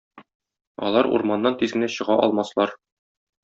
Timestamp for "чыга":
1.99-2.19